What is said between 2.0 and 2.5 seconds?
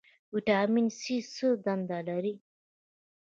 لري؟